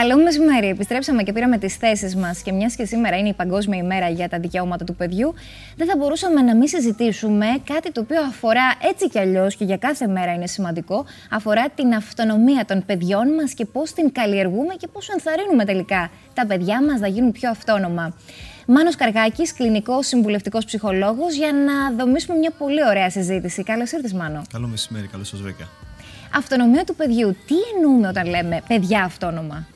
[0.00, 0.68] Καλό μεσημέρι.
[0.68, 2.42] Επιστρέψαμε και πήραμε τις θέσεις μας.
[2.42, 5.34] Και μιας και σήμερα είναι η Παγκόσμια ημέρα για τα δικαιώματα του παιδιού,
[5.76, 9.76] δεν θα μπορούσαμε να μην συζητήσουμε κάτι το οποίο αφορά έτσι κι αλλιώς και για
[9.76, 11.04] κάθε μέρα είναι σημαντικό.
[11.30, 16.46] Αφορά την αυτονομία των παιδιών μας και πώς την καλλιεργούμε και πώς ενθαρρύνουμε τελικά τα
[16.46, 18.14] παιδιά μας να γίνουν πιο αυτόνομα.
[18.66, 23.62] Μάνος Καργάκης, κλινικός συμβουλευτικός ψυχολόγος, για να δομήσουμε μια πολύ ωραία συζήτηση.
[23.62, 24.42] Καλώς ήρθες, Μάνο.
[24.52, 25.68] Καλό μεσημέρι, καλώς σας βρήκα.
[26.36, 27.36] Αυτονομία του παιδιού.
[27.46, 29.66] Τι εννοούμε όταν λέμε παιδιά αυτόνομα;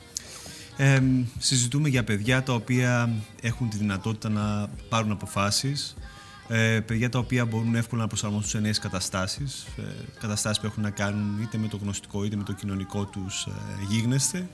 [0.81, 1.01] Ε,
[1.39, 3.09] συζητούμε για παιδιά τα οποία
[3.41, 5.95] έχουν τη δυνατότητα να πάρουν αποφάσεις,
[6.47, 9.81] ε, παιδιά τα οποία μπορούν εύκολα να προσαρμοστούν σε νέες καταστάσεις, ε,
[10.19, 13.51] καταστάσεις που έχουν να κάνουν είτε με το γνωστικό είτε με το κοινωνικό τους ε,
[13.89, 14.47] γίγνεσθε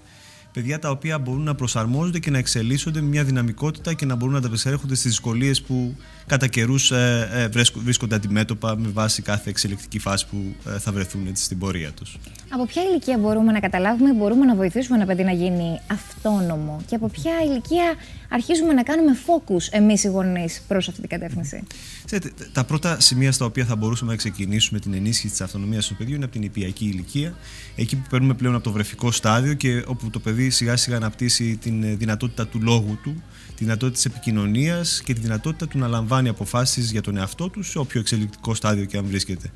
[0.56, 4.34] παιδιά τα οποία μπορούν να προσαρμόζονται και να εξελίσσονται με μια δυναμικότητα και να μπορούν
[4.34, 10.00] να ανταπεξέρχονται στις δυσκολίες που κατά καιρούς ε, ε, βρίσκονται αντιμέτωπα με βάση κάθε εξελικτική
[10.00, 12.18] φάση που ε, θα βρεθούν έτσι, στην πορεία τους.
[12.50, 16.96] Από ποια ηλικία μπορούμε να καταλάβουμε, μπορούμε να βοηθήσουμε ένα παιδί να γίνει αυτόνομο και
[16.96, 17.94] από ποια ηλικία
[18.30, 21.64] αρχίζουμε να κάνουμε focus εμείς οι γονείς προς αυτή την κατεύθυνση;
[22.06, 25.96] Ξέρετε, τα πρώτα σημεία στα οποία θα μπορούσαμε να ξεκινήσουμε την ενίσχυση της αυτονομίας του
[25.96, 27.36] παιδιού είναι από την υπηακή ηλικία,
[27.76, 31.58] εκεί που παίρνουμε πλέον από το βρεφικό στάδιο και όπου το παιδί σιγά σιγά αναπτύσσει
[31.58, 33.24] την ε, δυνατότητα του λόγου του,
[33.56, 37.64] τη δυνατότητα της επικοινωνίας και τη δυνατότητα του να λαμβάνει αποφάσεις για τον εαυτό του
[37.64, 39.52] σε όποιο εξελικτικό στάδιο και αν βρίσκεται.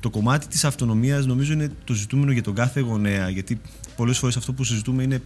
[0.00, 3.60] Το κομμάτι της αυτονομίας νομίζω είναι το ζητούμενο για τον κάθε γονέα, γιατί
[3.96, 5.22] πολλές φορές αυτό που συζητούμε είναι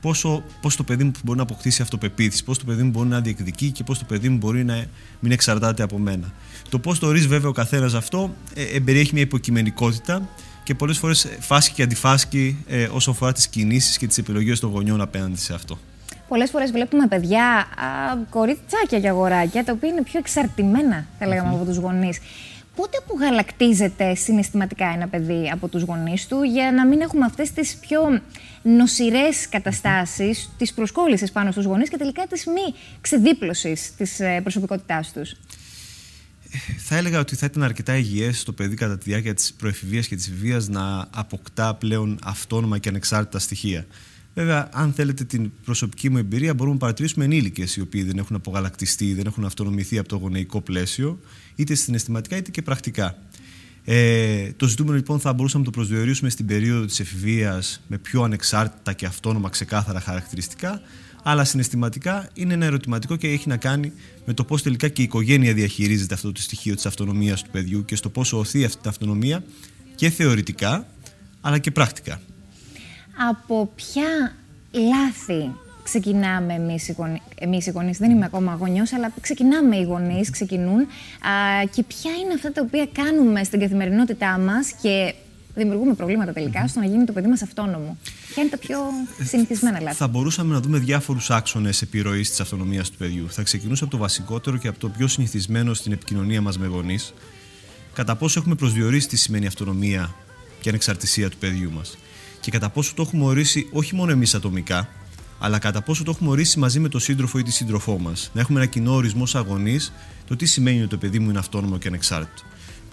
[0.00, 3.20] πόσο, πώς το παιδί μου μπορεί να αποκτήσει αυτοπεποίθηση, πώς το παιδί μου μπορεί να
[3.20, 4.84] διεκδικεί και πώς το παιδί μου μπορεί να
[5.20, 6.32] μην εξαρτάται από μένα.
[6.68, 10.28] Το πώς το ορίζει βέβαια ο καθένας αυτό ε, εμπεριέχει μια υποκειμενικότητα
[10.66, 14.70] και πολλές φορές φάσκει και αντιφάσκει ε, όσο αφορά τις κινήσεις και τις επιλογές των
[14.70, 15.78] γονιών απέναντι σε αυτό.
[16.28, 17.66] Πολλές φορές βλέπουμε παιδιά, α,
[18.30, 22.18] κοριτσάκια και αγοράκια, τα οποία είναι πιο εξαρτημένα, θα λέγαμε, από τους γονείς.
[22.76, 27.76] Πότε απογαλακτίζεται συναισθηματικά ένα παιδί από τους γονείς του για να μην έχουμε αυτές τις
[27.76, 28.20] πιο
[28.62, 35.12] νοσηρές καταστάσεις της προσκόλλησης πάνω στους γονείς και τελικά της μη ξεδίπλωσης της ε, προσωπικότητάς
[35.12, 35.36] τους.
[36.78, 40.16] Θα έλεγα ότι θα ήταν αρκετά υγιές το παιδί κατά τη διάρκεια της προεφηβείας και
[40.16, 43.86] της βίας να αποκτά πλέον αυτόνομα και ανεξάρτητα στοιχεία.
[44.34, 48.36] Βέβαια, αν θέλετε την προσωπική μου εμπειρία, μπορούμε να παρατηρήσουμε ενήλικες οι οποίοι δεν έχουν
[48.36, 51.20] απογαλακτιστεί, δεν έχουν αυτονομηθεί από το γονεϊκό πλαίσιο,
[51.54, 53.18] είτε συναισθηματικά είτε και πρακτικά.
[53.84, 58.22] Ε, το ζητούμενο λοιπόν θα μπορούσαμε να το προσδιορίσουμε στην περίοδο της εφηβείας με πιο
[58.22, 60.80] ανεξάρτητα και αυτόνομα ξεκάθαρα χαρακτηριστικά,
[61.28, 63.92] αλλά συναισθηματικά είναι ένα ερωτηματικό και έχει να κάνει
[64.24, 67.84] με το πώς τελικά και η οικογένεια διαχειρίζεται αυτό το στοιχείο της αυτονομίας του παιδιού
[67.84, 69.44] και στο πόσο οθεί αυτή την αυτονομία
[69.94, 70.86] και θεωρητικά
[71.40, 72.20] αλλά και πρακτικά.
[73.30, 74.34] Από ποια
[74.72, 75.50] λάθη
[75.82, 80.30] ξεκινάμε εμείς οι, γονείς, εμείς οι γονείς, δεν είμαι ακόμα γονιός, αλλά ξεκινάμε οι γονείς,
[80.30, 80.86] ξεκινούν α,
[81.74, 85.14] και ποια είναι αυτά τα οποία κάνουμε στην καθημερινότητά μας και
[85.56, 87.98] δημιουργούμε προβλήματα τελικά στο να γίνει το παιδί μας αυτόνομο.
[88.28, 88.78] Ποια είναι τα πιο
[89.22, 89.96] συνηθισμένα λάθη.
[89.96, 93.30] Θα μπορούσαμε να δούμε διάφορους άξονες επιρροής της αυτονομίας του παιδιού.
[93.30, 97.14] Θα ξεκινούσα από το βασικότερο και από το πιο συνηθισμένο στην επικοινωνία μας με γονείς.
[97.92, 100.14] Κατά πόσο έχουμε προσδιορίσει τι σημαίνει αυτονομία
[100.60, 101.96] και ανεξαρτησία του παιδιού μας
[102.46, 104.88] και κατά πόσο το έχουμε ορίσει όχι μόνο εμείς ατομικά,
[105.38, 108.30] αλλά κατά πόσο το έχουμε ορίσει μαζί με τον σύντροφο ή τη σύντροφό μας.
[108.32, 109.78] Να έχουμε ένα κοινό ορισμό σαν αγωνή
[110.26, 112.42] το τι σημαίνει ότι το παιδί μου είναι αυτόνομο και ανεξάρτητο.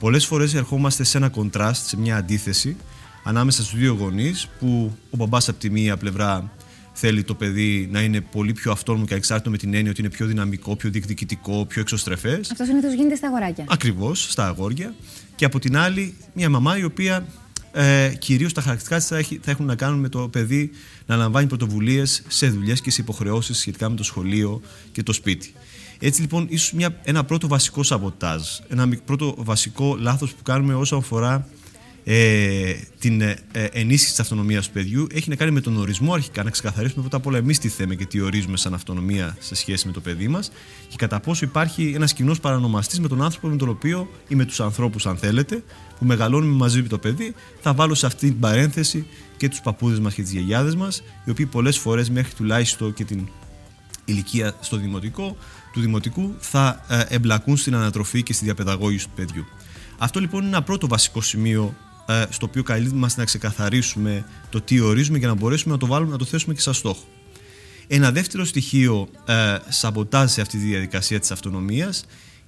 [0.03, 2.75] Πολλές φορές ερχόμαστε σε ένα κοντράστ, σε μια αντίθεση
[3.23, 6.51] ανάμεσα στους δύο γονείς, που ο μπαμπάς από τη μία πλευρά
[6.93, 10.09] θέλει το παιδί να είναι πολύ πιο αυτόνομο και ανεξάρτητο με την έννοια ότι είναι
[10.09, 12.51] πιο δυναμικό, πιο διεκδικητικό, πιο εξωστρεφές.
[12.51, 13.65] Αυτό συνήθως γίνεται στα αγοράκια.
[13.67, 14.93] Ακριβώς, στα αγόρια.
[15.35, 17.25] Και από την άλλη, μια μαμά η οποία
[17.71, 20.71] ε, κυρίως τα χαρακτηριστικά της θα, έχουν να κάνουν με το παιδί
[21.05, 25.53] να λαμβάνει πρωτοβουλίες σε δουλειές και σε υποχρεώσεις σχετικά με το σχολείο και το σπίτι.
[26.05, 31.47] Έτσι λοιπόν, ίσως ένα πρώτο βασικό σαμποτάζ, ένα πρώτο βασικό λάθος που κάνουμε όσο αφορά
[32.03, 36.13] ε, την ε, ε, ενίσχυση της αυτονομίας του παιδιού έχει να κάνει με τον ορισμό
[36.13, 39.55] αρχικά, να ξεκαθαρίσουμε πρώτα απ' όλα εμείς τι θέμε και τι ορίζουμε σαν αυτονομία σε
[39.55, 40.51] σχέση με το παιδί μας
[40.87, 44.45] και κατά πόσο υπάρχει ένας κοινός παρανομαστής με τον άνθρωπο με τον οποίο ή με
[44.45, 45.63] τους ανθρώπους, αν θέλετε,
[45.99, 47.33] που μεγαλώνουμε μαζί με το παιδί.
[47.61, 49.05] Θα βάλω σε αυτή την παρένθεση
[49.37, 53.03] και τους παππούδες μας και τις γιαγιάδες μας, οι οποίοι πολλές φορές μέχρι τουλάχιστον και
[53.03, 53.27] την
[54.05, 55.37] ηλικία στο δημοτικό,
[55.73, 59.45] του δημοτικού θα ε, εμπλακούν στην ανατροφή και στη διαπαιδαγώγηση του παιδιού.
[59.97, 61.73] Αυτό λοιπόν είναι ένα πρώτο βασικό σημείο
[62.07, 66.11] ε, στο οποίο καλούμαστε να ξεκαθαρίσουμε το τι ορίζουμε για να μπορέσουμε να το βάλουμε,
[66.11, 67.03] να το θέσουμε και σαν στόχο.
[67.87, 72.05] Ένα δεύτερο στοιχείο ε, σαμποτάζ σε αυτή τη διαδικασία της αυτονομίας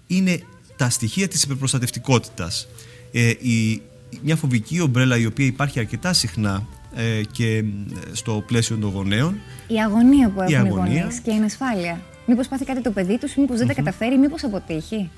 [0.08, 0.40] είναι
[0.76, 2.68] τα στοιχεία της υπερπροστατευτικότητας.
[3.12, 3.82] Ε, η,
[4.22, 7.64] μια φοβική ομπρέλα η οποία υπάρχει αρκετά συχνά ε, και
[8.12, 9.36] στο πλαίσιο των γονέων.
[9.68, 12.02] Η αγωνία που έχουν οι γονείς και η ανασφάλεια.
[12.26, 15.10] Μήπως πάθει κάτι το παιδί τους, μήπως δεν τα καταφέρει, μήπως αποτύχει;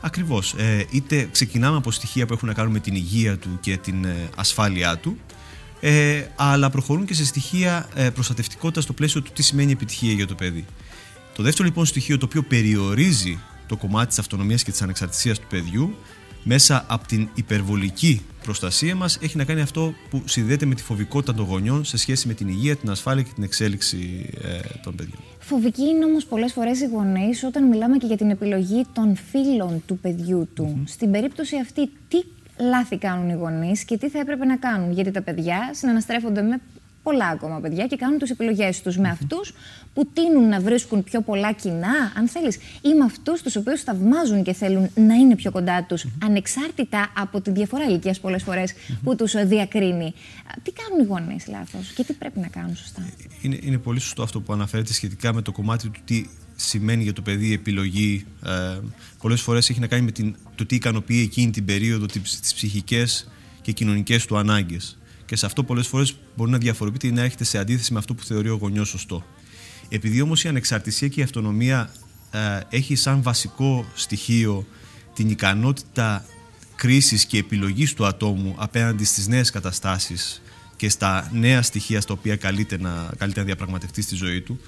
[0.00, 0.54] Ακριβώς.
[0.58, 4.04] Ε, είτε ξεκινάμε από στοιχεία που έχουν να κάνουν με την υγεία του και την
[4.04, 5.18] ε, ασφάλειά του,
[5.80, 10.26] ε, αλλά προχωρούν και σε στοιχεία ε, προστατευτικότητα στο πλαίσιο του τι σημαίνει επιτυχία για
[10.26, 10.64] το παιδί.
[11.34, 15.46] Το δεύτερο λοιπόν στοιχείο το οποίο περιορίζει το κομμάτι της αυτονομίας και της ανεξαρτησίας του
[15.48, 15.96] παιδιού
[16.42, 21.34] μέσα από την υπερβολική προστασία μας έχει να κάνει αυτό που συνδέεται με τη φοβικότητα
[21.34, 25.20] των γονιών σε σχέση με την υγεία, την ασφάλεια και την εξέλιξη ε, των παιδιών.
[25.38, 29.82] Φοβική είναι όμως πολλές φορές οι γονείς όταν μιλάμε και για την επιλογή των φίλων
[29.86, 30.82] του παιδιού του.
[30.86, 32.22] Στην περίπτωση αυτή τι
[32.58, 36.60] λάθη κάνουν οι γονείς και τι θα έπρεπε να κάνουν; Γιατί τα παιδιά συναναστρέφονται με
[37.02, 39.54] πολλά ακόμα παιδιά και κάνουν τις επιλογές τους με αυτούς
[39.94, 44.42] που τείνουν να βρίσκουν πιο πολλά κοινά, αν θέλεις, ή με αυτούς τους οποίους θαυμάζουν
[44.42, 48.72] και θέλουν να είναι πιο κοντά τους, ανεξάρτητα από τη διαφορά ηλικίας πολλές φορές
[49.02, 50.14] που τους διακρίνει.
[50.62, 53.08] Τι κάνουν οι γονείς λάθος και τι πρέπει να κάνουν σωστά;
[53.40, 56.26] Είναι, είναι πολύ σωστό αυτό που αναφέρετε σχετικά με το κομμάτι του τι
[56.56, 58.26] σημαίνει για το παιδί η επιλογή.
[58.46, 58.78] Ε,
[59.18, 63.28] Πολλές φορές έχει να κάνει με την, το τι ικανοποιεί εκείνη την περίοδο τις ψυχικές
[63.62, 64.98] και κοινωνικές του ανάγκες.
[65.32, 68.14] Και σε αυτό πολλές φορές μπορεί να διαφοροποιείται ή να έχετε σε αντίθεση με αυτό
[68.14, 69.24] που θεωρεί ο γονιός σωστό.
[69.88, 71.92] Επειδή όμως η ανεξαρτησία και η αυτονομία
[72.30, 72.38] ε,
[72.68, 74.66] έχει σαν βασικό στοιχείο
[75.14, 76.24] την ικανότητα
[76.76, 80.42] κρίσης και επιλογής του ατόμου απέναντι στις νέες καταστάσεις
[80.76, 84.60] και στα νέα στοιχεία στα οποία καλείται να, καλείται να διαπραγματευτεί στη ζωή του,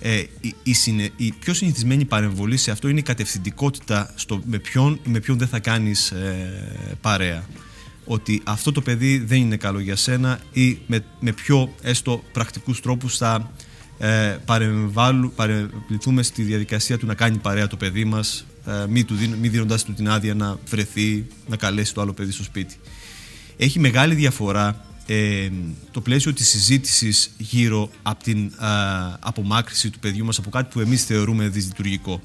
[0.00, 5.00] ε, η, η, η, πιο συνηθισμένη παρεμβολή σε αυτό είναι η κατευθυντικότητα στο με ποιον
[5.06, 7.44] ή με ποιον δεν θα κάνεις ε, παρέα
[8.04, 12.80] ότι αυτό το παιδί δεν είναι καλό για σένα ή με, με πιο έστω πρακτικούς
[12.80, 13.52] τρόπους θα
[13.98, 14.36] ε,
[15.34, 19.84] παρεμβληθούμε στη διαδικασία του να κάνει παρέα το παιδί μας ε, μη, του, μη δίνοντάς
[19.84, 22.76] του την άδεια να βρεθεί, να καλέσει το άλλο παιδί στο σπίτι.
[23.56, 25.48] Έχει μεγάλη διαφορά ε,
[25.90, 28.52] το πλαίσιο της συζήτησης γύρω από την ε,
[29.20, 32.20] απομάκρυση του παιδιού μας από κάτι που εμείς θεωρούμε δυσλειτουργικό.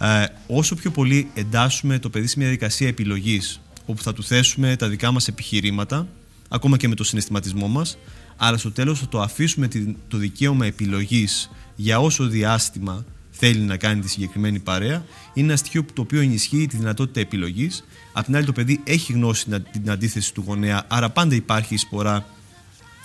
[0.00, 4.76] Ε, όσο πιο πολύ εντάσσουμε το παιδί σε μια διαδικασία επιλογής όπου θα του θέσουμε
[4.76, 6.08] τα δικά μας επιχειρήματα,
[6.48, 7.98] ακόμα και με το συναισθηματισμό μας,
[8.36, 9.68] αλλά στο τέλος θα το αφήσουμε
[10.08, 15.04] το δικαίωμα επιλογής για όσο διάστημα θέλει να κάνει τη συγκεκριμένη παρέα,
[15.34, 17.84] είναι ένα στοιχείο το οποίο ενισχύει τη δυνατότητα επιλογής.
[18.12, 22.26] Απ' την άλλη, το παιδί έχει γνώση την αντίθεση του γονέα, άρα πάντα υπάρχει εισπορά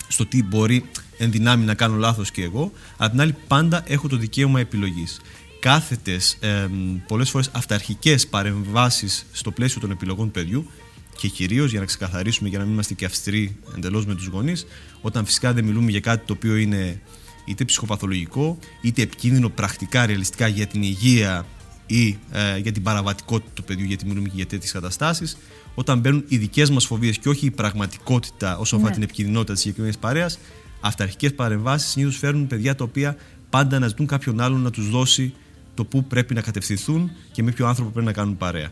[0.08, 0.84] στο τι μπορεί
[1.18, 2.72] εν δυνάμει να κάνω λάθος και εγώ.
[2.96, 5.20] Απ' την άλλη, πάντα έχω το δικαίωμα επιλογής
[5.66, 6.68] κάθετες, ε,
[7.06, 10.70] πολλές φορές αυταρχικές παρεμβάσεις στο πλαίσιο των επιλογών του παιδιού
[11.18, 14.66] και κυρίως για να ξεκαθαρίσουμε, για να μην είμαστε και αυστηροί εντελώς με τους γονείς,
[15.00, 17.00] όταν φυσικά δεν μιλούμε για κάτι το οποίο είναι
[17.44, 21.46] είτε ψυχοπαθολογικό, είτε επικίνδυνο πρακτικά, ρεαλιστικά για την υγεία
[21.86, 25.36] ή ε, για την παραβατικότητα του παιδιού, γιατί μιλούμε και για τέτοιες καταστάσεις,
[25.74, 28.98] όταν μπαίνουν οι δικές μας φοβίες και όχι η πραγματικότητα όσον αφορά ναι.
[28.98, 30.38] την επικίνδυνοτητα της συγκεκριμένης παρέας,
[30.80, 33.16] αυταρχικές παρεμβάσεις συνήθως φέρνουν παιδιά τα οποία
[33.50, 35.34] πάντα αναζητούν κάποιον άλλον να τους δώσει
[35.76, 38.70] το πού πρέπει να κατευθυνθούν και με ποιο άνθρωπο πρέπει να κάνουν παρέα.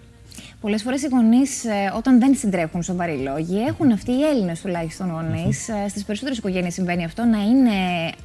[0.65, 5.11] Πολλές φορές οι γονείς, ε, όταν δεν συντρέχουν σοβαροί λόγοι, έχουν αυτοί οι Έλληνες τουλάχιστον
[5.11, 5.89] γονείς, mm-hmm.
[5.89, 7.71] στις περισσότερες οικογένειες συμβαίνει αυτό, να είναι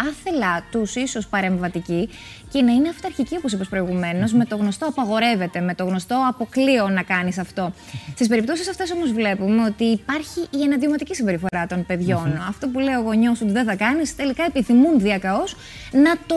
[0.10, 2.10] άθελά τους, ίσως παρεμβατικοί
[2.52, 6.90] και να είναι αυταρχικοί, όπως είπες προηγουμένως, με το γνωστό απαγορεύεται, με το γνωστό αποκλείω
[6.90, 7.74] να κάνεις αυτό.
[8.14, 12.44] Στις περιπτώσεις αυτές όμως βλέπουμε ότι υπάρχει η εναντιωματική συμπεριφορά των παιδιών.
[12.50, 15.44] Αυτό που λέει ο γονιός ότι δεν θα κάνεις, τελικά επιθυμούν διακαώ
[15.92, 16.36] να, το,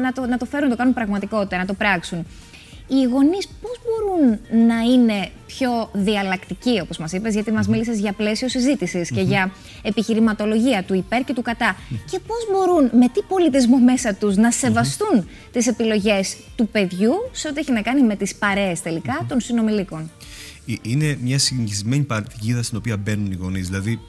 [0.00, 2.26] να, το, να το φέρουν, το κάνουν πραγματικότητα, να το πράξουν
[2.88, 4.38] οι γονείς πώς μπορούν
[4.68, 8.48] να είναι πιο διαλλακτικοί, όπως μας είπες, γιατί μας μίλησες για πλαίσιο
[9.14, 9.52] και για
[9.82, 11.76] επιχειρηματολογία του υπέρ και του κατά.
[12.10, 17.48] Και πώς μπορούν, με τι πολιτισμό μέσα τους, να σεβαστούν τις επιλογές του παιδιού σε
[17.48, 20.10] ό,τι έχει να κάνει με τις παρέες τελικά των συνομιλίκων.
[20.66, 23.68] Ε, είναι μια συνηθισμένη παρτιγίδα στην οποία μπαίνουν οι γονείς.
[23.68, 24.00] Δηλαδή,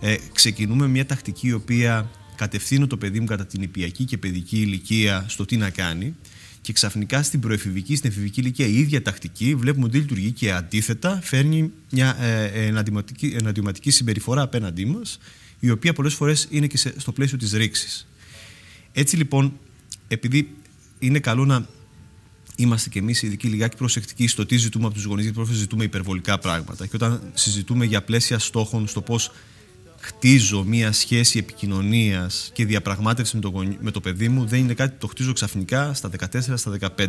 [0.00, 4.56] ε, ξεκινούμε μια τακτική η οποία κατευθύνω το παιδί μου κατά την υπιακή και παιδική
[4.60, 6.16] ηλικία στο τι να κάνει
[6.64, 11.20] και ξαφνικά στην προεφηβική, στην εφηβική ηλικία η ίδια τακτική βλέπουμε ότι λειτουργεί και αντίθετα
[11.22, 12.72] φέρνει μια ε,
[13.36, 15.18] εναντιωματική, συμπεριφορά απέναντί μας,
[15.60, 18.06] η οποία πολλές φορές είναι και στο πλαίσιο της ρήξης.
[18.92, 19.58] Έτσι λοιπόν,
[20.08, 20.54] επειδή
[20.98, 21.66] είναι καλό να
[22.56, 25.84] είμαστε κι εμείς ειδικοί λιγάκι προσεκτικοί στο τι ζητούμε από τους γονείς, γιατί προφανώ ζητούμε
[25.84, 26.86] υπερβολικά πράγματα.
[26.86, 29.32] Και όταν συζητούμε για πλαίσια στόχων, στο πώς
[30.04, 34.90] χτίζω μία σχέση επικοινωνίας και διαπραγμάτευσης με το, με το παιδί μου δεν είναι κάτι
[34.90, 37.06] που το χτίζω ξαφνικά στα 14, στα 15.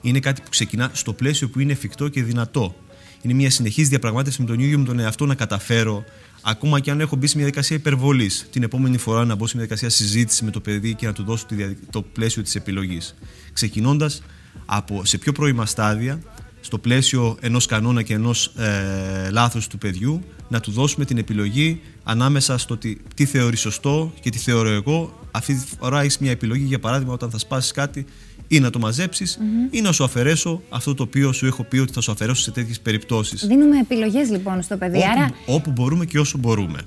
[0.00, 2.74] Είναι κάτι που ξεκινά στο πλαίσιο που είναι εφικτό και δυνατό.
[3.22, 6.04] Είναι μια συνεχής διαπραγμάτευση με τον ίδιο μου τον εαυτό να καταφέρω,
[6.42, 8.48] ακόμα και αν έχω μπει σε μια διαδικασία υπερβολής.
[8.52, 11.24] Την επόμενη φορά να μπω σε μια διαδικασία συζήτησης με το παιδί και να του
[11.24, 11.46] δώσω
[11.90, 13.14] το πλαίσιο της επιλογής.
[13.52, 14.22] Ξεκινώντας
[14.66, 16.22] από σε πιο πρώιμα στάδια,
[16.66, 21.80] στο πλαίσιο ενός κανόνα και ενός ε, λάθους του παιδιού να του δώσουμε την επιλογή
[22.04, 25.18] ανάμεσα στο τι, τι θεωρεί σωστό και τι θεωρώ εγώ.
[25.30, 28.06] Αυτή τη φορά έχεις μια επιλογή, για παράδειγμα, όταν θα σπάσεις κάτι,
[28.48, 29.24] ή να το μαζεψει
[29.70, 32.50] ή να σου αφαιρέσω αυτό το οποίο σου έχω πει ότι θα σου αφαιρέσω σε
[32.50, 33.46] τέτοιες περιπτώσεις.
[33.46, 34.98] Δίνουμε επιλογές λοιπόν στο παιδί.
[34.98, 36.78] Όπου, Άρα, όπου μπορούμε και όσο μπορούμε.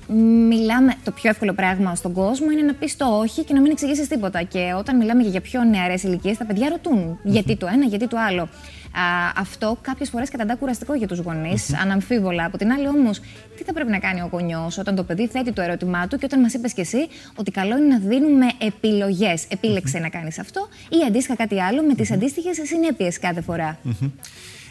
[0.48, 0.95] μιλάμε.
[1.03, 4.07] Το πιο εύκολο πράγμα στον κόσμο είναι να πεις το όχι και να μην εξηγήσεις
[4.07, 4.43] τίποτα.
[4.43, 8.17] Και όταν μιλάμε για πιο νεαρές ηλικίες, τα παιδιά ρωτούν γιατί το ένα, γιατί το
[8.29, 8.50] άλλο.
[8.91, 12.46] Α, αυτό κάποιες φορές καταντά κουραστικό για τους γονείς, αναμφίβολα.
[12.46, 13.19] Από την άλλη, όμως,
[13.58, 16.25] τι θα πρέπει να κάνει ο γονιός όταν το παιδί θέτει το ερώτημά του και
[16.25, 19.46] όταν μας είπες κι εσύ ότι καλό είναι να δίνουμε επιλογές.
[19.50, 23.79] Επίλεξε να κάνεις αυτό ή αντίστοιχα κάτι άλλο με τις αντίστοιχες συνέπειε κάθε φορά.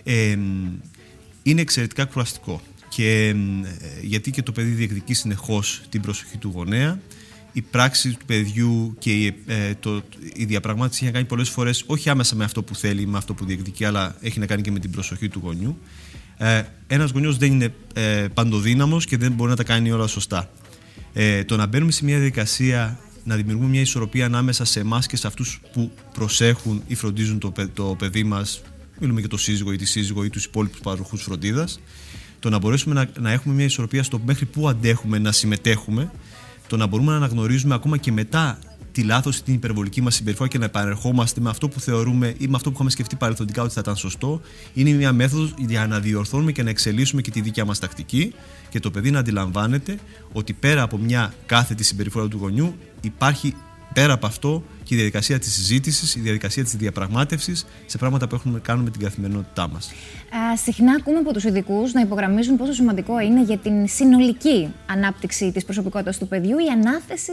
[0.04, 0.38] Ε,
[1.42, 2.60] είναι εξαιρετικά κουραστικό.
[2.88, 3.34] Και,
[4.02, 6.98] γιατί και το παιδί διεκδικεί συνεχώς την προσοχή του γονέα
[7.52, 10.02] η πράξη του παιδιού και η, ε, το,
[10.34, 13.34] η διαπραγμάτευση έχει να κάνει πολλές φορές όχι άμεσα με αυτό που θέλει, με αυτό
[13.34, 15.78] που διεκδικεί, αλλά έχει να κάνει και με την προσοχή του γονιού.
[16.36, 20.50] Ε, Ένας γονιός δεν είναι ε, παντοδύναμος και δεν μπορεί να τα κάνει όλα σωστά.
[21.12, 25.16] Ε, το να μπαίνουμε σε μια διαδικασία να δημιουργούμε μια ισορροπία ανάμεσα σε εμάς και
[25.16, 28.62] σε αυτούς που προσέχουν ή φροντίζουν το, το παιδί μας,
[29.00, 31.80] μιλούμε για το σύζυγο ή τη σύζυγο ή τους υπόλοιπους παροχούς φροντίδας,
[32.38, 36.10] το να μπορέσουμε να, να έχουμε μια ισορροπία στο μέχρι πού αντέχουμε να συμμετέχουμε
[36.68, 38.58] το να μπορούμε να αναγνωρίζουμε ακόμα και μετά
[38.92, 42.48] τη λάθος ή την υπερβολική μας συμπεριφορά και να επανερχόμαστε με αυτό που θεωρούμε ή
[42.48, 44.40] με αυτό που είχαμε σκεφτεί παρελθοντικά ότι θα ήταν σωστό,
[44.74, 48.32] είναι μια μέθοδος για να διορθώνουμε και να εξελίσσουμε και τη δικιά μας τακτική.
[48.68, 49.98] Και το παιδί να αντιλαμβάνεται
[50.32, 53.54] ότι πέρα από μια κάθετη συμπεριφορά του γονιού υπάρχει
[53.92, 58.34] πέρα από αυτό και η διαδικασία της συζήτησης, η διαδικασία της διαπραγμάτευσης σε πράγματα που
[58.34, 59.92] έχουμε να κάνουμε με την καθημερινότητά μας.
[60.64, 65.64] Συχνά ακούμε από τους ειδικούς να υπογραμμίζουν πόσο σημαντικό είναι για την συνολική ανάπτυξη της
[65.64, 67.32] προσωπικότητας του παιδιού η ανάθεση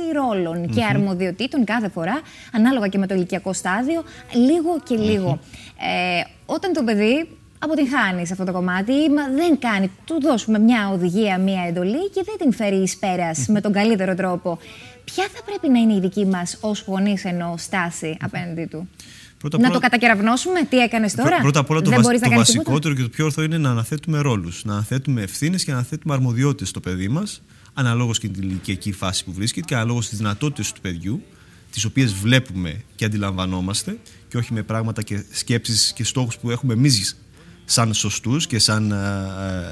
[0.73, 2.21] και αρμοδιοτήτων κάθε φορά,
[2.51, 5.39] ανάλογα και με το ηλικιακό στάδιο, λίγο και λιγο
[5.79, 7.27] Ε, όταν το παιδί
[7.59, 12.23] αποτυγχάνεις σε αυτό το κομμάτι ή δεν κάνει, του δώσουμε μια οδηγία, μια εντολή και
[12.25, 14.59] δεν την φέρει εις πέρας με τον καλύτερο τρόπο
[15.05, 18.89] ποια θα πρέπει να είναι η δική μας ως γονείς ενώ στάση απέναντι του;
[19.37, 22.19] Πρώτα να το κατακεραυνώσουμε, τι έκανες τώρα; Πρώτα απ' όλα το, βασ...
[22.19, 24.63] το βασικότερο και το πιο ορθό είναι να αναθέτουμε ρόλους.
[24.65, 27.41] Να αναθέτουμε ευθύνες και να αναθέτουμε αρμοδιότητες στο παιδί μας,
[27.73, 31.23] αναλόγως και την ηλικιακή φάση που βρίσκεται και αναλόγως τις δυνατότητες του παιδιού,
[31.71, 33.97] τις οποίες βλέπουμε και αντιλαμβανόμαστε,
[34.27, 37.17] και όχι με πράγματα και σκέψεις και στόχους που έχουμε εμείς
[37.65, 38.93] σαν σωστούς και σαν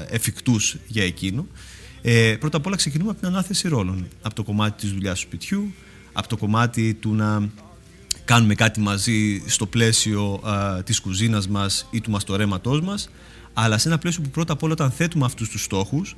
[0.08, 1.46] εφικτούς για εκείνο.
[2.06, 4.06] Ε, πρώτα απ' όλα ξεκινούμε από την ανάθεση ρόλων.
[4.22, 5.72] Από το κομμάτι της δουλειάς του σπιτιού,
[6.12, 7.48] από το κομμάτι του να
[8.24, 13.10] κάνουμε κάτι μαζί στο πλαίσιο α, της κουζίνας μας ή του μαστορέματός μας,
[13.52, 16.14] αλλά σε ένα πλαίσιο που πρώτα απ' όλα όταν θέτουμε αυτούς τους στόχους,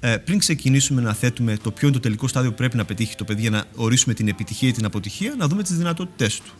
[0.00, 3.16] ε, πριν ξεκινήσουμε να θέτουμε το ποιο είναι το τελικό στάδιο που πρέπει να πετύχει
[3.16, 6.52] το παιδί για να ορίσουμε την επιτυχία ή την αποτυχία, να δούμε τις δυνατότητές του.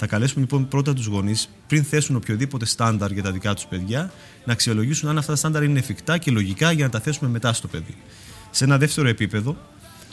[0.00, 4.12] Θα καλέσουμε λοιπόν πρώτα τους γονείς, πριν θέσουν οποιοδήποτε στάνταρ για τα δικά τους παιδιά,
[4.44, 7.52] να αξιολογήσουν αν αυτά τα στάνταρ είναι εφικτά και λογικά για να τα θέσουμε μετά
[7.52, 7.96] στο παιδί.
[8.50, 9.56] Σε ένα δεύτερο επίπεδο,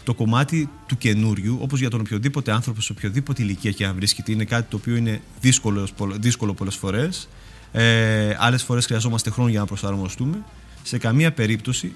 [0.04, 4.32] το κομμάτι του καινούριου, όπως για τον οποιοδήποτε άνθρωπο σε οποιοδήποτε ηλικία και αν βρίσκεται,
[4.32, 5.88] είναι κάτι το οποίο είναι δύσκολο,
[6.20, 7.28] δύσκολο πολλές φορές.
[7.72, 10.44] Ε, Άλλες φορές χρειαζόμαστε χρόνο για να προσαρμοστούμε.
[10.84, 11.94] Σε καμία περίπτωση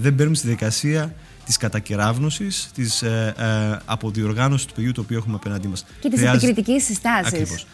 [0.00, 1.14] δεν μπαίνουμε στη διαδικασία
[1.48, 5.84] της κατακεράβνωση, της ε, ε, αποδιοργάνωσης του παιδιού το οποίο έχουμε απέναντί μας.
[6.00, 7.32] Και της επικριτικής συστάσης.
[7.32, 7.66] Ακριβώς.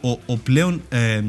[0.00, 1.22] Ο, ο πλέον ε,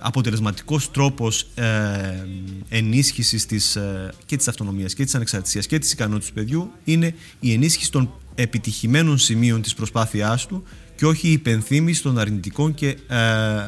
[0.00, 2.26] αποτελεσματικός τρόπος ε,
[2.68, 7.14] ενίσχυσης της, ε, και της αυτονομίας και της ανεξαρτησίας και της ικανότητας του παιδιού είναι
[7.40, 10.62] η ενίσχυση των επιτυχημένων σημείων της προσπάθειάς του
[10.96, 13.66] και όχι η υπενθύμηση των αρνητικών και ε, ε,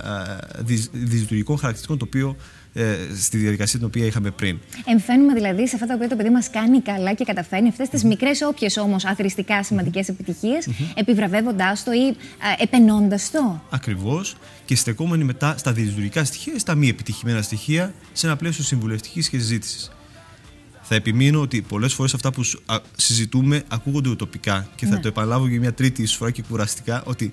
[0.93, 2.37] δυσλειτουργικών χαρακτηριστικών το οποίο
[2.75, 4.59] ε, στη διαδικασία την οποία είχαμε πριν.
[4.85, 8.05] Εμφαίνουμε δηλαδή σε αυτά τα οποία το παιδί μας κάνει καλά και καταφέρνει αυτές τις
[8.05, 12.17] μικρές, όποιες όμως αθρηστικά σημαντικές επιτυχίες, επιβραβεύοντάς το ή
[12.59, 13.63] επενώντας το.
[13.71, 14.37] Ακριβώς.
[14.65, 19.39] Και στεκόμενοι μετά στα δυσλειτουργικά στοιχεία, στα μη επιτυχημένα στοιχεία, σε ένα πλαίσιο συμβουλευτικής και
[19.39, 19.91] συζήτησης.
[20.83, 22.43] Θα επιμείνω ότι πολλές φορές αυτά που
[22.97, 25.01] συζητούμε ακούγονται ουτοπικά και θα ναι.
[25.01, 27.33] το επαναλάβω για μια τρίτη φορά και κουραστικά ότι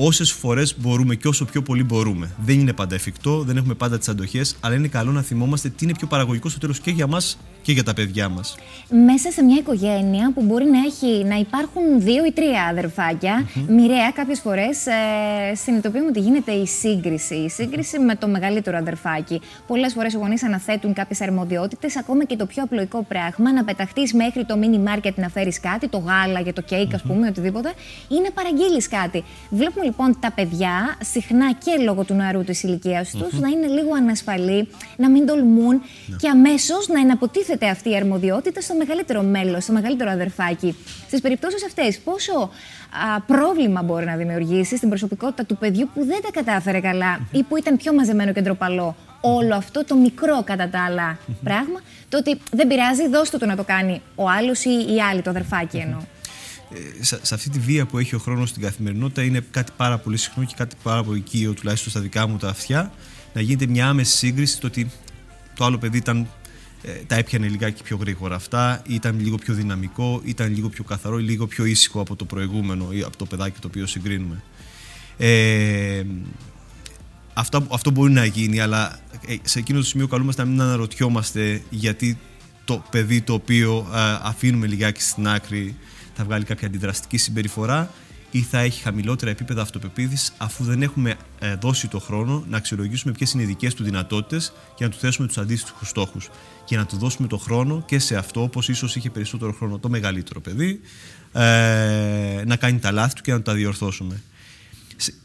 [0.00, 2.30] όσες φορές μπορούμε και όσο πιο πολύ μπορούμε.
[2.44, 5.84] Δεν είναι πάντα εφικτό, δεν έχουμε πάντα τις αντοχές, αλλά είναι καλό να θυμόμαστε τι
[5.84, 8.56] είναι πιο παραγωγικό στο τέλος και για μας και για τα παιδιά μας.
[9.06, 13.64] Μέσα σε μια οικογένεια που μπορεί να, έχει, να υπάρχουν δύο ή τρία αδερφάκια, mm-hmm.
[13.68, 17.34] μοιραία κάποιες φορές ε, συνειδητοποιούμε ότι γίνεται η σύγκριση.
[17.34, 19.40] Η σύγκριση με το μεγαλύτερο αδερφάκι.
[19.66, 24.14] Πολλές φορές οι γονείς αναθέτουν κάποιες αρμοδιότητες, ακόμα και το πιο απλοϊκό πράγμα, να πεταχτείς
[24.14, 27.72] μέχρι το mini market να φέρεις κάτι, το γάλα για το κέικ, ας πούμε, οτιδήποτε,
[28.08, 29.24] ή να παραγγείλεις κάτι.
[29.50, 33.94] Βλέπουμε λοιπόν τα παιδιά συχνά και λόγω του νεαρού της ηλικίας τους να είναι λίγο
[33.96, 35.74] ανασφαλή, να μην τολμούν
[36.06, 36.16] ναι.
[36.16, 40.76] και αμέσως να εναποτίθεται αυτή η αρμοδιότητα στο μεγαλύτερο μέλος, στο μεγαλύτερο αδερφάκι.
[41.06, 42.50] Στις περιπτώσεις αυτές, πόσο
[43.14, 47.42] α, πρόβλημα μπορεί να δημιουργήσει στην προσωπικότητα του παιδιού που δεν τα κατάφερε καλά ή
[47.42, 52.18] που ήταν πιο μαζεμένο και ντροπαλό όλο αυτό το μικρό κατά τα άλλα πράγμα, το
[52.18, 55.76] ότι δεν πειράζει, δώστε το να το κάνει ο άλλος ή η άλλη, το αδερφάκι
[55.76, 56.00] εννοώ.
[56.72, 60.16] Ε, σε αυτή τη βία που έχει ο χρόνος στην καθημερινότητα είναι κάτι πάρα πολύ
[60.16, 62.92] συχνό και κάτι πάρα πολύ οικείο τουλάχιστον στα δικά μου τα αυτιά
[63.34, 64.90] να γίνεται μια άμεση σύγκριση το ότι
[65.54, 66.28] το άλλο παιδί ήταν,
[66.82, 71.18] ε, τα έπιανε λιγάκι πιο γρήγορα αυτά ήταν λίγο πιο δυναμικό, ήταν λίγο πιο καθαρό
[71.18, 74.42] ή λίγο πιο ήσυχο από το προηγούμενο ή από το παιδάκι το οποίο συγκρίνουμε.
[75.16, 76.04] Ε,
[77.32, 81.62] αυτό, αυτό μπορεί να γίνει, αλλά ε, σε εκείνο το σημείο καλούμαστε να μην αναρωτιόμαστε
[81.70, 82.18] γιατί
[82.64, 83.86] το παιδί το οποίο
[84.22, 85.76] αφήνουμε λιγάκι στην άκρη
[86.18, 87.90] θα βγάλει κάποια αντιδραστική συμπεριφορά
[88.30, 93.12] ή θα έχει χαμηλότερα επίπεδα αυτοπεποίθησης αφού δεν έχουμε ε, δώσει το χρόνο να αξιολογήσουμε
[93.12, 96.30] ποιες είναι οι δικές του δυνατότητες και να του θέσουμε τους αντίστοιχους στόχους.
[96.64, 99.88] Και να του δώσουμε το χρόνο και σε αυτό, όπως ίσως είχε περισσότερο χρόνο το
[99.88, 100.80] μεγαλύτερο παιδί,
[101.32, 104.22] ε, να κάνει τα λάθη του και να τα διορθώσουμε.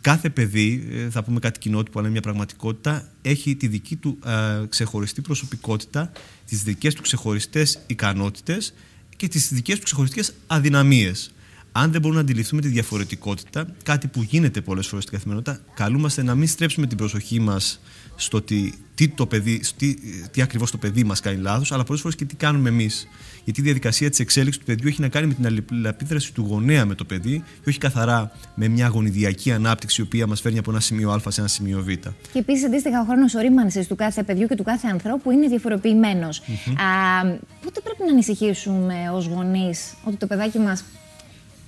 [0.01, 4.19] Κάθε παιδί, ε, θα πούμε κάτι κοινότυπο, αλλά είναι μια πραγματικότητα, έχει τη δική του
[4.25, 6.11] ε, ξεχωριστή προσωπικότητα,
[6.45, 8.73] τις δικές του ξεχωριστές ικανότητες
[9.15, 11.33] και τις δικές τους ξεχωριστικές αδυναμίες.
[11.71, 16.23] Αν δεν μπορούμε να αντιληφθούμε τη διαφορετικότητα, κάτι που γίνεται πολλές φορές στην καθημερινότητα, καλούμαστε
[16.23, 17.79] να μην στρέψουμε την προσοχή μας
[18.15, 19.95] στο τι, τι, το παιδί, τι,
[20.31, 23.07] τι ακριβώς το παιδί μας κάνει λάθος, αλλά πολλές φορές και τι κάνουμε εμείς.
[23.43, 26.85] Γιατί η διαδικασία της εξέλιξης του παιδιού έχει να κάνει με την αλληλεπίδραση του γονέα
[26.85, 30.71] με το παιδί και όχι καθαρά με μια γονιδιακή ανάπτυξη η οποία μας φέρνει από
[30.71, 31.87] ένα σημείο Α σε ένα σημείο Β.
[31.87, 36.41] Και επίσης, αντίστοιχα, ο χρόνος ορίμανσης του κάθε παιδιού και του κάθε ανθρώπου είναι διαφοροποιημένος.
[36.41, 37.37] Mm-hmm.
[37.63, 40.83] Πότε πρέπει να ανησυχήσουμε ως γονείς ότι το παιδάκι μας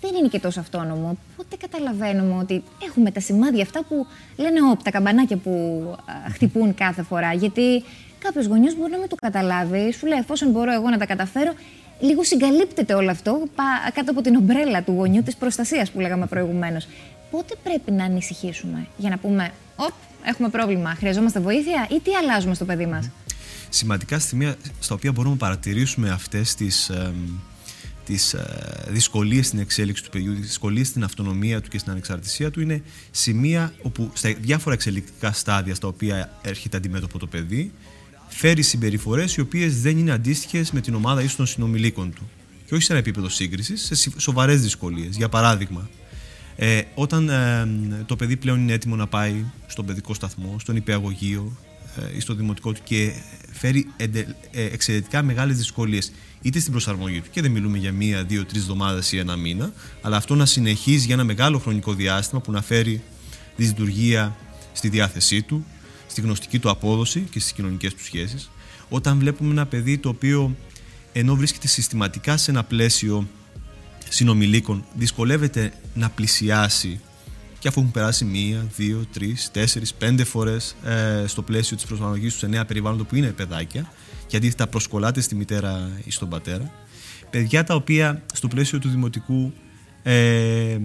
[0.02, 4.82] δεν είναι και τόσο αυτόνομο; Πότε καταλαβαίνουμε ότι έχουμε τα σημάδια αυτά που λένε όπ,
[4.84, 5.96] τα καμπανάκια που
[6.34, 7.84] χτυπούν κάθε φορά; Γιατί
[8.26, 9.92] κάποιος γονιός μπορεί να μην το καταλάβει.
[9.92, 11.54] Σου λέει, εφόσον μπορώ εγώ να τα καταφέρω,
[12.00, 13.48] λίγο συγκαλύπτεται όλο αυτό
[13.94, 16.88] κάτω από την ομπρέλα του γονιού της προστασίας που λέγαμε προηγουμένως.
[17.32, 22.54] Πότε πρέπει να ανησυχήσουμε για να πούμε, Οπ, έχουμε πρόβλημα, χρειαζόμαστε βοήθεια ή τι αλλάζουμε
[22.54, 23.10] στο παιδί μας.
[23.70, 26.92] Σημαντικά σημεία στα οποία μπορούμε να παρατηρήσουμε αυτές τις
[28.06, 28.46] τις ε,
[28.88, 32.82] δυσκολίες στην εξέλιξη του παιδιού, τις δυσκολίες στην αυτονομία του και στην ανεξαρτησία του είναι
[33.12, 37.72] σημεία όπου στα διάφορα εξελικτικά στάδια στα οποία έρχεται αντιμέτωπο το παιδί
[38.38, 42.30] φέρει συμπεριφορές οι οποίες δεν είναι αντίστοιχες με την ομάδα ίσως των συνομιλίκων του
[42.66, 45.16] και όχι σε ένα επίπεδο σύγκρισης, σε σοβαρές δυσκολίες.
[45.16, 45.90] Για παράδειγμα,
[46.56, 47.68] ε, όταν ε,
[48.06, 51.58] το παιδί πλέον είναι έτοιμο να πάει στον παιδικό σταθμό, στον υπηαγωγείο
[51.96, 53.12] ε, ή στο δημοτικό του και
[53.52, 54.08] φέρει ε,
[54.52, 57.30] εξαιρετικά μεγάλες δυσκολίες είτε στην προσαρμογή του.
[57.32, 61.06] Και δεν μιλούμε για μία, δύο, τρεις εβδομάδες ή ένα μήνα, αλλά αυτό να συνεχίζει
[61.06, 63.02] για ένα μεγάλο χρονικό διάστημα που να φέρει
[63.56, 64.36] δυσλειτουργία
[64.74, 65.66] στη διάθεσή του,
[66.08, 68.50] στη γνωστική του απόδοση και στις κοινωνικές του σχέσεις.
[68.90, 70.56] Όταν βλέπουμε ένα παιδί το οποίο
[71.14, 73.28] ενώ βρίσκεται συστηματικά σε ένα πλαίσιο
[74.10, 77.00] συνομιλίκων, δυσκολεύεται να πλησιάσει
[77.60, 82.28] και αφού έχουν περάσει μία, δύο, τρεις, τέσσερις, πέντε φορές ε, στο πλαίσιο της προσαρμογή
[82.28, 83.92] τους σε νέα περιβάλλοντα που είναι παιδάκια,
[84.28, 86.72] και αντίθετα προσκολάται στη μητέρα ή στον πατέρα.
[87.30, 89.54] Παιδιά τα οποία στο πλαίσιο του δημοτικού
[90.04, 90.14] ε,
[90.72, 90.80] ε,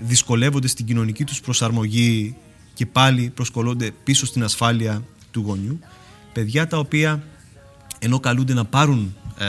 [0.00, 2.36] δυσκολεύονται στην κοινωνική τους προσαρμογή
[2.74, 5.78] και πάλι προσκολώνται πίσω στην ασφάλεια του γονιού.
[6.32, 7.22] Παιδιά τα οποία
[7.98, 9.46] ενώ καλούνται να πάρουν ε,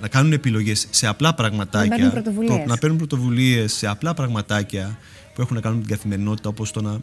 [0.00, 4.98] να κάνουν επιλογές σε απλά πραγματάκια να παίρνουν πρωτοβουλίες, να παίρνουν πρωτοβουλίες σε απλά πραγματάκια
[5.34, 7.00] που έχουν να κάνουν με την καθημερινότητα όπως το να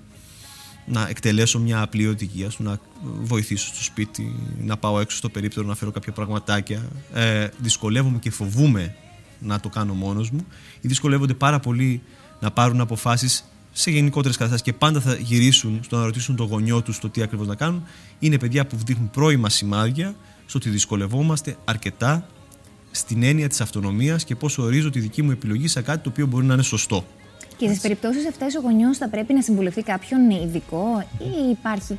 [0.85, 2.79] να εκτελέσω μια απλή οδηγία, να
[3.21, 6.89] βοηθήσω στο σπίτι, να πάω έξω στο περίπτερο να φέρω κάποια πραγματάκια.
[7.13, 8.95] Ε, δυσκολεύομαι και φοβούμαι
[9.39, 10.45] να το κάνω μόνος μου
[10.81, 12.01] ή δυσκολεύονται πάρα πολύ
[12.39, 16.81] να πάρουν αποφάσεις σε γενικότερες καταστάσεις και πάντα θα γυρίσουν στο να ρωτήσουν το γονιό
[16.81, 17.83] τους το τι ακριβώς να κάνουν.
[18.19, 22.27] Είναι παιδιά που δείχνουν πρώιμα σημάδια στο ότι δυσκολευόμαστε αρκετά
[22.91, 26.25] στην έννοια της αυτονομίας και πώς ορίζω τη δική μου επιλογή σε κάτι το οποίο
[26.25, 27.05] μπορεί να είναι σωστό.
[27.57, 31.97] Και στις περιπτώσεις αυτές ο γονιός θα πρέπει να συμβουλευτεί κάποιον ειδικό ή υπάρχει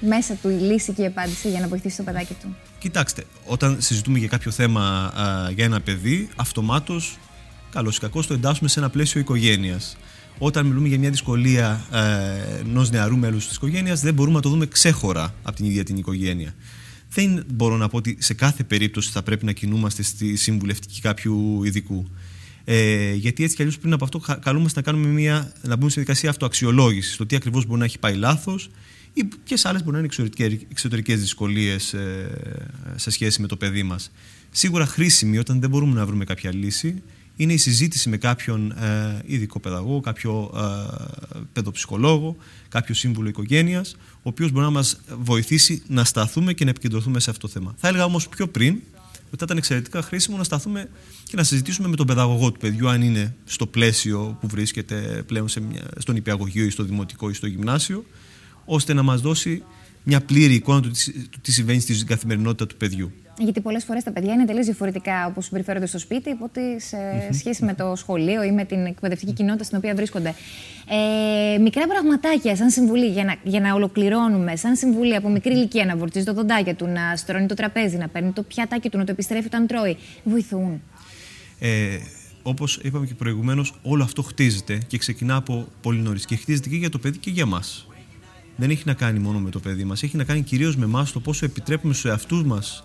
[0.00, 3.76] μέσα του η λύση και η απάντηση για να βοηθήσει το παιδάκι του; Κοιτάξτε, όταν
[3.80, 7.18] συζητούμε για κάποιο θέμα α, για ένα παιδί, αυτομάτως,
[7.70, 9.96] καλώς ή κακό, το εντάσσουμε σε ένα πλαίσιο οικογένειας.
[10.44, 14.48] Όταν μιλούμε για μια δυσκολία ε, ενός νεαρού μέλους της οικογένειας, δεν μπορούμε να το
[14.48, 16.54] δούμε ξέχωρα από την ίδια την οικογένεια.
[17.10, 21.64] Δεν μπορώ να πω ότι σε κάθε περίπτωση θα πρέπει να κινούμαστε στη συμβουλευτική κάποιου
[21.64, 22.06] ειδικού.
[22.64, 25.94] Ε, γιατί έτσι κι αλλιώς πριν από αυτό καλούμαστε να, κάνουμε μια, να μπούμε σε
[25.94, 27.16] διαδικασία αυτοαξιολόγησης.
[27.16, 28.70] Το τι ακριβώς μπορεί να έχει πάει λάθος
[29.12, 30.28] ή ποιες άλλες μπορεί να είναι
[30.70, 32.30] εξωτερικές δυσκολίες ε,
[32.96, 34.10] σε σχέση με το παιδί μας.
[34.50, 37.02] Σίγουρα χρήσιμη όταν δεν μπορούμε να βρούμε κάποια λύση
[37.36, 40.50] είναι η συζήτηση με κάποιον ε, ειδικό παιδαγώγο, κάποιο
[41.34, 42.36] ε, παιδοψυχολόγο,
[42.68, 47.30] κάποιο σύμβουλο οικογένειας, ο οποίος μπορεί να μας βοηθήσει να σταθούμε και να επικεντρωθούμε σε
[47.30, 47.74] αυτό το θέμα.
[47.76, 48.80] Θα έλεγα όμως πιο πριν
[49.36, 50.88] θα ήταν εξαιρετικά χρήσιμο να σταθούμε
[51.24, 55.48] και να συζητήσουμε με τον παιδαγωγό του παιδιού, αν είναι στο πλαίσιο που βρίσκεται πλέον
[55.48, 58.04] σε μια, στον υπηαγωγείο ή στο δημοτικό ή στο γυμνάσιο,
[58.64, 59.62] ώστε να μας δώσει
[60.02, 60.90] μια πλήρη εικόνα του
[61.40, 63.12] τι συμβαίνει στην καθημερινότητα του παιδιού.
[63.38, 66.98] Γιατί πολλές φορές τα παιδιά είναι τελείω διαφορετικά όπως συμπεριφέρονται στο σπίτι από ότι σε
[67.32, 70.34] σχέση με το σχολείο ή με την εκπαιδευτική κοινότητα στην οποία βρίσκονται.
[71.54, 75.84] Ε, μικρά πραγματάκια, σαν συμβουλή, για να, για να ολοκληρώνουμε, σαν συμβουλή από μικρή ηλικία
[75.84, 79.04] να βορτίζει το δοντάκια του, να στρώνει το τραπέζι, να παίρνει το πιατάκι του, να
[79.04, 79.96] το επιστρέφει όταν τρώει.
[80.24, 80.82] Βοηθούν.
[81.58, 81.98] Ε,
[82.42, 86.24] Όπως είπαμε και προηγουμένως, όλο αυτό χτίζεται και ξεκινά από πολύ νωρίς.
[86.24, 87.62] Και χτίζεται και για το παιδί και για εμά.
[88.56, 90.02] Δεν έχει να κάνει μόνο με το παιδί μας.
[90.02, 92.84] Έχει να κάνει κυρίως με εμάς το πόσο επιτρέπουμε στους εαυτούς μας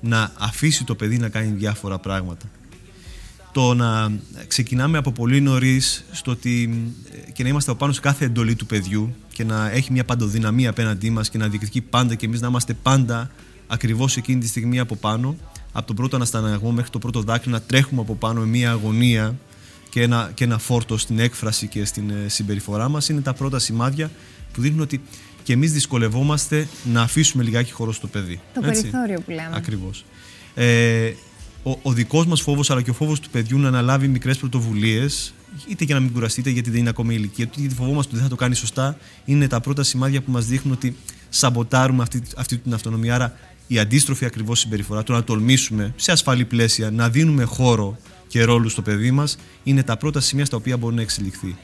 [0.00, 2.46] να αφήσει το παιδί να κάνει διάφορα πράγματα.
[3.52, 4.12] Το να
[4.46, 6.84] ξεκινάμε από πολύ νωρίς στο ότι
[7.32, 10.70] και να είμαστε από πάνω σε κάθε εντολή του παιδιού και να έχει μια παντοδυναμία
[10.70, 13.30] απέναντί μας και να διεκδικεί πάντα και εμείς να είμαστε πάντα
[13.66, 15.36] ακριβώς εκείνη τη στιγμή από πάνω,
[15.72, 19.38] από τον πρώτο ανασταναγμό μέχρι το πρώτο δάκρυ, να τρέχουμε από πάνω με μια αγωνία
[19.90, 23.58] και ένα, και ένα φόρτο στην έκφραση και στην ε, συμπεριφορά μας, είναι τα πρώτα
[23.58, 24.10] σημάδια
[24.52, 25.00] που δείχνουν ότι
[25.50, 28.40] και εμείς δυσκολευόμαστε να αφήσουμε λιγάκι χώρο στο παιδί.
[28.54, 28.80] Το Έτσι.
[28.80, 29.50] περιθώριο που λέμε.
[29.52, 30.04] Ακριβώς.
[30.54, 31.12] Ε,
[31.62, 35.34] ο, ο δικός μας φόβος, αλλά και ο φόβος του παιδιού να αναλάβει μικρές πρωτοβουλίες,
[35.68, 38.24] είτε για να μην κουραστείτε γιατί δεν είναι ακόμα ηλικία είτε γιατί φοβόμαστε ότι δεν
[38.24, 40.96] θα το κάνει σωστά, είναι τα πρώτα σημάδια που μας δείχνουν ότι
[41.28, 43.14] σαμποτάρουμε αυτή, αυτή την αυτονομία.
[43.14, 48.42] Άρα η αντίστροφη ακριβώς συμπεριφορά, το να τολμήσουμε σε ασφαλή πλαίσια να δίνουμε χώρο και
[48.42, 51.56] ρόλο στο παιδί μας, είναι τα πρώτα σημεία στα οποία μπορεί να εξελιχθεί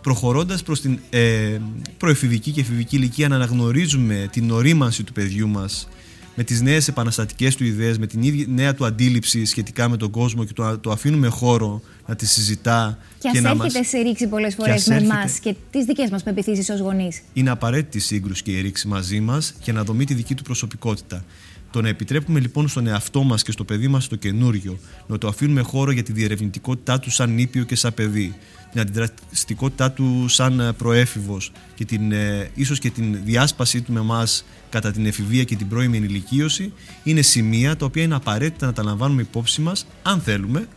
[0.00, 1.58] προχωρώντας προς την ε,
[1.96, 5.88] προεφηβική και εφηβική ηλικία να αναγνωρίζουμε την ορίμανση του παιδιού μας
[6.34, 10.10] με τις νέες επαναστατικές του ιδέες, με την ίδια νέα του αντίληψη σχετικά με τον
[10.10, 12.98] κόσμο και το, το αφήνουμε χώρο να τη συζητά.
[13.18, 13.88] Και, και να έρχεται μας...
[13.88, 17.20] σε ρήξη πολλές φορές με εμάς και τις δικές μας πεπιθήσεις ως γονείς.
[17.32, 20.42] Είναι απαραίτητη η σύγκρουση και η ρήξη μαζί μας για να δομεί τη δική του
[20.42, 21.24] προσωπικότητα.
[21.70, 25.28] Το να επιτρέπουμε λοιπόν στον εαυτό μας και στο παιδί μας το καινούριο, να το
[25.28, 28.34] αφήνουμε χώρο για τη διερευνητικότητά του σαν νήπιο και σαν παιδί,
[28.70, 34.00] την αντιδραστικότητά του σαν ε, προέφηβος και την, ε, ίσως και την διάσπασή του με
[34.00, 38.72] εμάς κατά την εφηβεία και την πρώιμη ενηλικίωση είναι σημεία τα οποία είναι απαραίτητα να
[38.72, 40.68] τα λαμβάνουμε υπόψη μας αν θέλουμε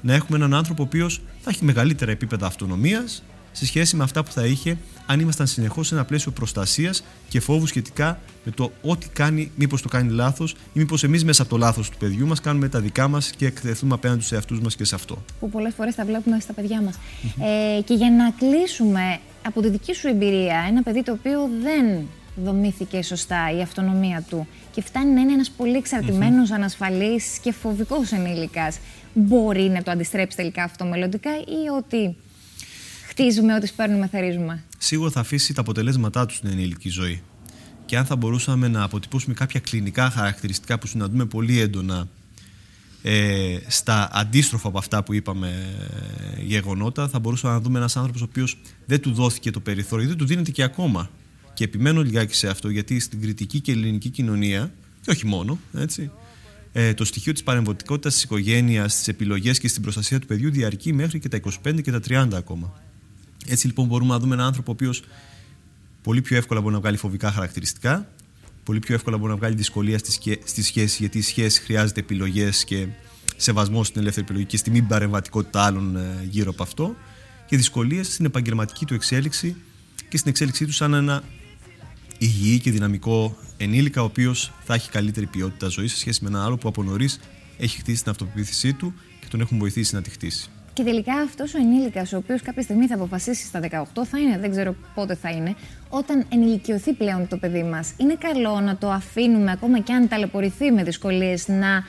[0.00, 3.22] να έχουμε έναν άνθρωπο ο οποίος θα έχει μεγαλύτερα επίπεδα αυτονομίας
[3.56, 7.40] σε σχέση με αυτά που θα είχε αν ήμασταν συνεχώς σε ένα πλαίσιο προστασίας και
[7.40, 11.50] φόβους σχετικά με το ό,τι κάνει, μήπως το κάνει λάθος ή μήπως εμείς μέσα από
[11.50, 14.76] το λάθος του παιδιού μας κάνουμε τα δικά μας και εκτεθούμε απέναντι στους εαυτούς μας
[14.76, 15.22] και σε αυτό.
[15.40, 16.98] Που πολλές φορές τα βλέπουμε στα παιδιά μας.
[17.78, 22.06] Ε, και για να κλείσουμε από τη δική σου εμπειρία, ένα παιδί το οποίο δεν
[22.44, 26.54] δομήθηκε σωστά η αυτονομία του και φτάνει να είναι ένας πολύ εξαρτημένος, mm-hmm.
[26.54, 28.78] ανασφαλής και φοβικός ενήλικας,
[29.14, 32.16] μπορεί να το αντιστρέψει τελικά αυτό μελλοντικά ή ότι
[33.16, 34.62] χτίζουμε, ό,τι σπέρνουμε, θερίζουμε.
[34.78, 37.22] Σίγουρα θα αφήσει τα αποτελέσματά τους στην ενήλικη ζωή.
[37.86, 42.08] Και αν θα μπορούσαμε να αποτυπώσουμε κάποια κλινικά χαρακτηριστικά που συναντούμε πολύ έντονα
[43.02, 45.48] ε, στα αντίστροφα από αυτά που είπαμε
[46.36, 50.08] ε, γεγονότα, θα μπορούσαμε να δούμε ένας άνθρωπος ο οποίος δεν του δόθηκε το περιθώριο,
[50.08, 51.10] δεν του δίνεται και ακόμα.
[51.54, 56.10] Και επιμένω λιγάκι σε αυτό, γιατί στην κριτική και ελληνική κοινωνία, και όχι μόνο, έτσι,
[56.72, 60.92] ε, το στοιχείο της παρεμβατικότητας της οικογένειας, στι επιλογές και στην προστασία του παιδιού διαρκεί
[60.92, 62.74] μέχρι και τα 25 και τα 30 ακόμα.
[63.48, 65.02] Έτσι λοιπόν μπορούμε να δούμε έναν άνθρωπο ο οποίος
[66.02, 68.08] πολύ πιο εύκολα μπορεί να βγάλει φοβικά χαρακτηριστικά,
[68.62, 69.98] πολύ πιο εύκολα μπορεί να βγάλει δυσκολία
[70.44, 72.86] στη, σχέση, γιατί η σχέση χρειάζεται επιλογές και
[73.36, 76.96] σεβασμό στην ελεύθερη επιλογή και στη μη παρεμβατικότητα άλλων ε, γύρω από αυτό,
[77.46, 79.56] και δυσκολίες στην επαγγελματική του εξέλιξη
[80.08, 81.22] και στην εξέλιξή του σαν ένα
[82.18, 86.42] υγιή και δυναμικό ενήλικα, ο οποίος θα έχει καλύτερη ποιότητα ζωής σε σχέση με έναν
[86.42, 87.20] άλλο που από νωρίς
[87.58, 90.50] έχει χτίσει την αυτοπεποίθησή του και τον έχουν βοηθήσει να τη χτίσει.
[90.76, 94.38] Και τελικά αυτός ο ενήλικας, ο οποίος κάποια στιγμή θα αποφασίσει στα 18, θα είναι,
[94.38, 95.54] δεν ξέρω πότε θα είναι,
[95.88, 97.94] όταν ενηλικιωθεί πλέον το παιδί μας.
[97.96, 101.84] Είναι καλό να το αφήνουμε, ακόμα και αν ταλαιπωρηθεί με δυσκολίες, να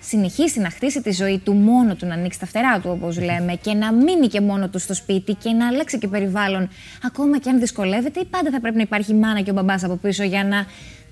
[0.00, 3.54] συνεχίσει να χτίσει τη ζωή του μόνο του, να ανοίξει τα φτερά του, όπως λέμε,
[3.54, 6.68] και να μείνει και μόνο του στο σπίτι και να αλλάξει και περιβάλλον,
[7.02, 9.96] ακόμα και αν δυσκολεύεται, ή πάντα θα πρέπει να υπάρχει μάνα και ο μπαμπάς από
[9.96, 10.66] πίσω για να.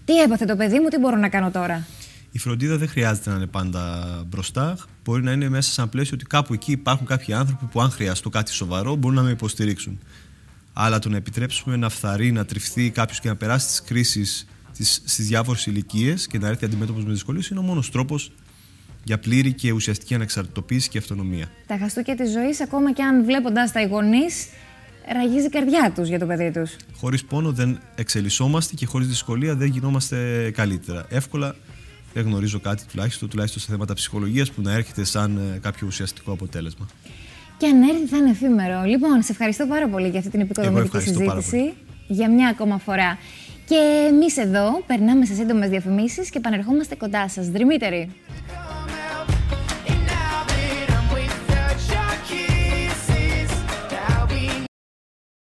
[0.04, 1.86] Τι έπαθε το παιδί μου, τι μπορώ να κάνω τώρα;
[2.34, 4.76] Η φροντίδα δεν χρειάζεται να είναι πάντα μπροστά.
[5.04, 7.90] Μπορεί να είναι μέσα σε ένα πλαίσιο ότι κάπου εκεί υπάρχουν κάποιοι άνθρωποι που, αν
[7.90, 9.98] χρειαστώ κάτι σοβαρό, μπορούν να με υποστηρίξουν.
[10.72, 14.46] Αλλά το να επιτρέψουμε να φθαρεί, να τριφθεί κάποιος και να περάσει τις κρίσεις
[15.04, 18.32] στις διάφορες ηλικίες και να έρθει αντιμέτωπος με δυσκολίες είναι ο μόνος τρόπος
[19.04, 21.50] για πλήρη και ουσιαστική ανεξαρτητοποίηση και αυτονομία.
[21.66, 24.46] Τα χαστούκια τη ζωή, ακόμα και αν βλέποντας τα οι γονείς,
[25.12, 26.76] ραγίζει η καρδιά τους για το παιδί τους.
[26.96, 31.06] Χωρίς πόνο δεν εξελισσόμαστε και χωρίς δυσκολία δεν γινόμαστε καλύτερα.
[31.08, 31.56] Εύκολα
[32.14, 36.32] δεν γνωρίζω κάτι τουλάχιστον, τουλάχιστον σε θέματα ψυχολογίας που να έρχεται σαν ε, κάποιο ουσιαστικό
[36.32, 36.86] αποτέλεσμα.
[37.56, 38.82] Και αν έρθει θα είναι εφήμερο.
[38.82, 41.74] Λοιπόν, σε ευχαριστώ πάρα πολύ για αυτή την επικοδομητική συζήτηση.
[42.06, 43.18] Για μια ακόμα φορά.
[43.66, 47.48] Και εμείς εδώ περνάμε σε σύντομες διαφημίσεις και επανερχόμαστε κοντά σας.
[47.48, 48.10] Δρυμύτερη.